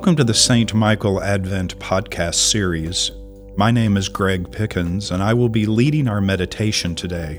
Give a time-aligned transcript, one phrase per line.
[0.00, 0.72] Welcome to the St.
[0.72, 3.10] Michael Advent podcast series.
[3.54, 7.38] My name is Greg Pickens, and I will be leading our meditation today.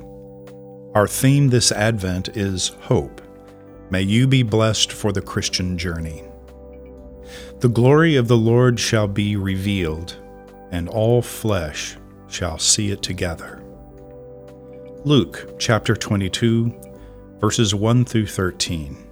[0.94, 3.20] Our theme this Advent is hope.
[3.90, 6.24] May you be blessed for the Christian journey.
[7.62, 10.16] The glory of the Lord shall be revealed,
[10.70, 13.60] and all flesh shall see it together.
[15.04, 16.80] Luke chapter 22,
[17.40, 19.11] verses 1 through 13.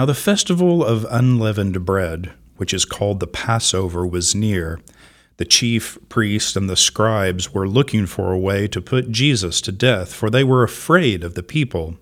[0.00, 4.80] Now the festival of unleavened bread, which is called the Passover, was near.
[5.36, 9.72] The chief priests and the scribes were looking for a way to put Jesus to
[9.72, 11.98] death, for they were afraid of the people.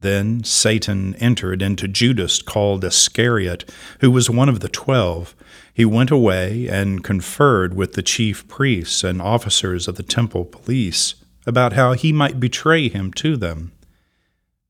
[0.00, 3.68] Then Satan entered into Judas, called Iscariot,
[3.98, 5.34] who was one of the twelve.
[5.74, 11.16] He went away and conferred with the chief priests and officers of the temple police
[11.48, 13.72] about how he might betray him to them.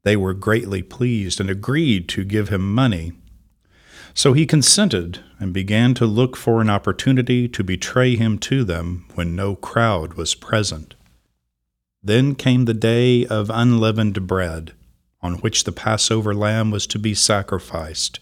[0.07, 3.15] They were greatly pleased and agreed to give him money.
[4.15, 9.07] So he consented and began to look for an opportunity to betray him to them
[9.17, 10.95] when no crowd was present.
[12.05, 14.75] Then came the day of unleavened bread,
[15.23, 18.21] on which the Passover lamb was to be sacrificed.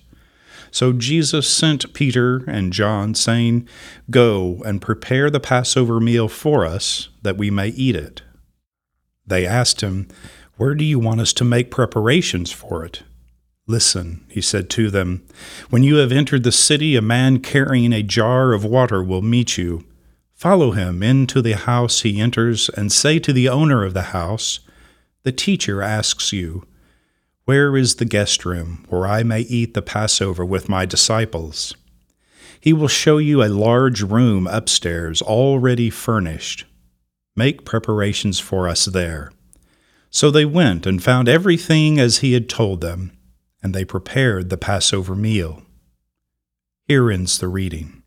[0.70, 3.68] So Jesus sent Peter and John, saying,
[4.10, 8.22] Go and prepare the Passover meal for us, that we may eat it.
[9.26, 10.08] They asked him,
[10.56, 13.02] where do you want us to make preparations for it?
[13.66, 15.26] Listen, he said to them,
[15.70, 19.56] when you have entered the city, a man carrying a jar of water will meet
[19.56, 19.84] you.
[20.34, 24.60] Follow him into the house he enters, and say to the owner of the house,
[25.22, 26.64] The teacher asks you,
[27.46, 31.74] Where is the guest room, where I may eat the Passover with my disciples?
[32.60, 36.66] He will show you a large room upstairs, already furnished.
[37.34, 39.32] Make preparations for us there.
[40.14, 43.10] So they went and found everything as he had told them,
[43.60, 45.64] and they prepared the Passover meal.
[46.86, 48.04] Here ends the reading.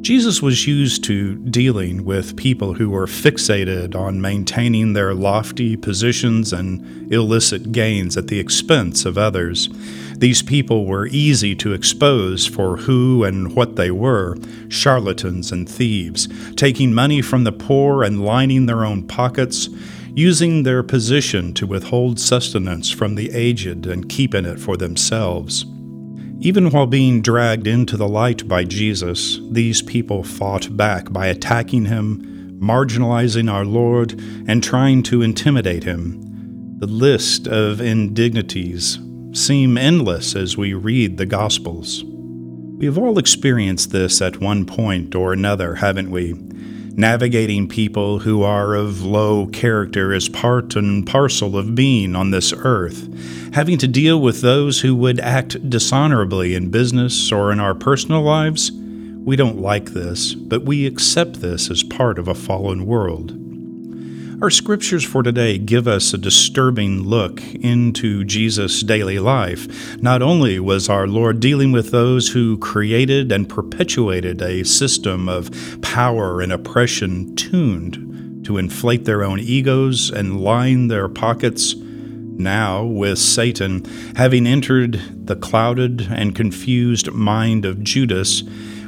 [0.00, 6.52] Jesus was used to dealing with people who were fixated on maintaining their lofty positions
[6.52, 9.68] and illicit gains at the expense of others.
[10.20, 14.36] These people were easy to expose for who and what they were
[14.68, 19.70] charlatans and thieves, taking money from the poor and lining their own pockets,
[20.14, 25.64] using their position to withhold sustenance from the aged and keeping it for themselves.
[26.38, 31.86] Even while being dragged into the light by Jesus, these people fought back by attacking
[31.86, 36.76] him, marginalizing our Lord, and trying to intimidate him.
[36.78, 38.98] The list of indignities
[39.32, 42.02] seem endless as we read the Gospels.
[42.04, 46.32] We have all experienced this at one point or another, haven't we?
[46.96, 52.52] Navigating people who are of low character is part and parcel of being on this
[52.52, 53.08] earth.
[53.54, 58.22] Having to deal with those who would act dishonorably in business or in our personal
[58.22, 63.39] lives, we don't like this, but we accept this as part of a fallen world.
[64.42, 70.00] Our scriptures for today give us a disturbing look into Jesus' daily life.
[70.00, 75.50] Not only was our Lord dealing with those who created and perpetuated a system of
[75.82, 83.18] power and oppression tuned to inflate their own egos and line their pockets, now, with
[83.18, 83.84] Satan
[84.16, 88.42] having entered the clouded and confused mind of Judas,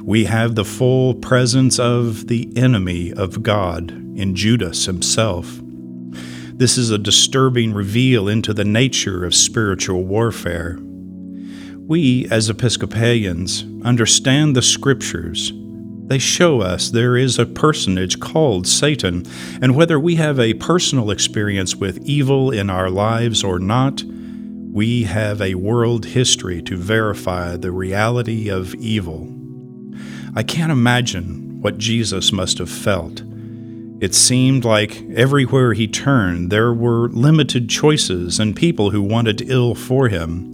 [0.05, 5.61] we have the full presence of the enemy of God in Judas himself.
[6.55, 10.79] This is a disturbing reveal into the nature of spiritual warfare.
[10.81, 15.53] We, as Episcopalians, understand the Scriptures.
[16.07, 19.25] They show us there is a personage called Satan,
[19.61, 25.05] and whether we have a personal experience with evil in our lives or not, we
[25.05, 29.41] have a world history to verify the reality of evil.
[30.34, 33.23] I can't imagine what Jesus must have felt
[34.03, 39.77] it seemed like everywhere he turned there were limited choices and people who wanted ill
[39.77, 40.53] for him.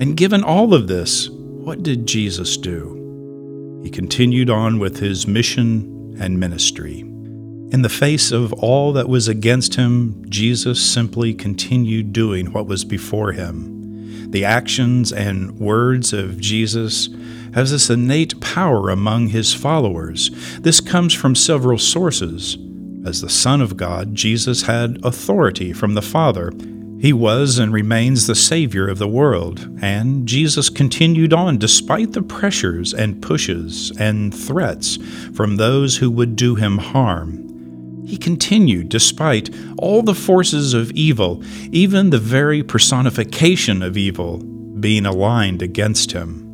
[0.00, 3.80] And given all of this, what did Jesus do?
[3.84, 6.98] He continued on with his mission and ministry.
[6.98, 12.84] In the face of all that was against him, Jesus simply continued doing what was
[12.84, 14.32] before him.
[14.32, 17.08] The actions and words of Jesus
[17.54, 20.30] have this innate power among his followers.
[20.60, 22.56] This comes from several sources.
[23.04, 26.52] As the Son of God, Jesus had authority from the Father.
[27.00, 32.22] He was and remains the Savior of the world, and Jesus continued on despite the
[32.22, 34.98] pressures and pushes and threats
[35.34, 38.04] from those who would do him harm.
[38.06, 39.48] He continued despite
[39.78, 46.49] all the forces of evil, even the very personification of evil, being aligned against him.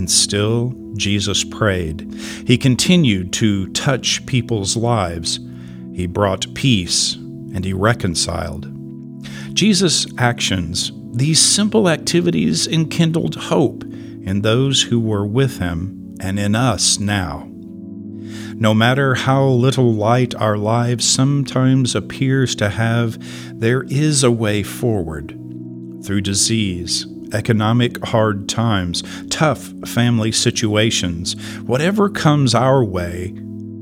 [0.00, 2.10] And still, Jesus prayed.
[2.46, 5.38] He continued to touch people's lives.
[5.92, 8.66] He brought peace and he reconciled.
[9.54, 16.54] Jesus' actions, these simple activities, enkindled hope in those who were with him and in
[16.54, 17.46] us now.
[18.54, 23.18] No matter how little light our lives sometimes appears to have,
[23.60, 25.38] there is a way forward.
[26.02, 33.32] Through disease, economic hard times, tough family situations, whatever comes our way,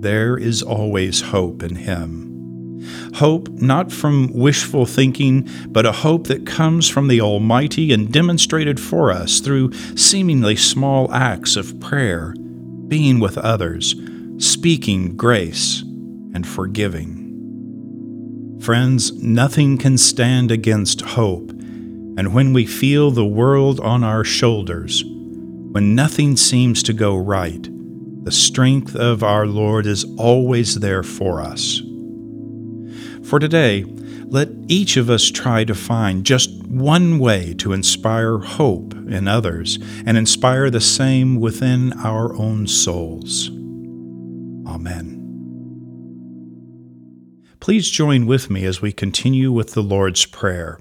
[0.00, 2.28] there is always hope in Him.
[3.14, 8.78] Hope not from wishful thinking, but a hope that comes from the Almighty and demonstrated
[8.78, 12.34] for us through seemingly small acts of prayer,
[12.86, 13.94] being with others,
[14.38, 15.82] speaking grace,
[16.34, 17.24] and forgiving.
[18.60, 21.52] Friends, nothing can stand against hope
[22.18, 27.68] and when we feel the world on our shoulders, when nothing seems to go right,
[28.24, 31.80] the strength of our Lord is always there for us.
[33.22, 33.84] For today,
[34.24, 39.78] let each of us try to find just one way to inspire hope in others
[40.04, 43.48] and inspire the same within our own souls.
[44.66, 45.14] Amen.
[47.60, 50.80] Please join with me as we continue with the Lord's Prayer.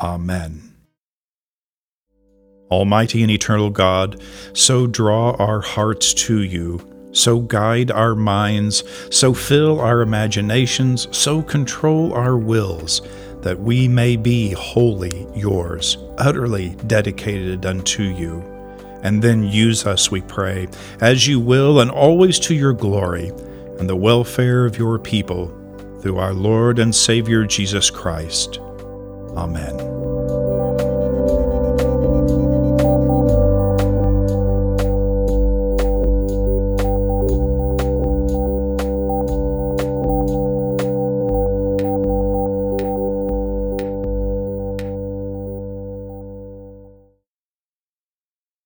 [0.00, 0.62] Amen.
[2.70, 6.80] Almighty and eternal God, so draw our hearts to you,
[7.12, 13.02] so guide our minds, so fill our imaginations, so control our wills,
[13.42, 18.40] that we may be wholly yours, utterly dedicated unto you.
[19.02, 20.68] And then use us, we pray,
[21.00, 23.32] as you will, and always to your glory
[23.78, 25.48] and the welfare of your people,
[26.00, 28.60] through our Lord and Savior Jesus Christ.
[29.36, 29.99] Amen.